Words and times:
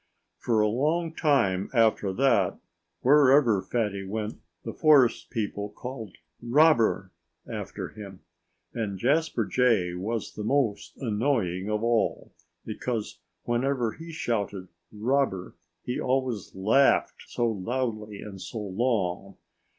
For 0.39 0.61
a 0.61 0.67
long 0.67 1.13
time 1.13 1.69
after 1.75 2.11
that 2.11 2.57
wherever 3.01 3.61
Fatty 3.61 4.03
went 4.03 4.39
the 4.63 4.73
forest 4.73 5.29
people 5.29 5.69
called 5.69 6.15
"Robber!" 6.41 7.11
after 7.47 7.89
him. 7.89 8.21
And 8.73 8.97
Jasper 8.97 9.45
Jay 9.45 9.93
was 9.93 10.33
the 10.33 10.43
most 10.43 10.97
annoying 10.97 11.69
of 11.69 11.83
all, 11.83 12.31
because 12.65 13.19
whenever 13.43 13.91
he 13.91 14.11
shouted 14.11 14.69
"Robber!" 14.91 15.53
he 15.83 15.99
always 16.01 16.55
laughed 16.55 17.21
so 17.27 17.45
loudly 17.47 18.21
and 18.21 18.41
so 18.41 18.57
long. 18.57 19.37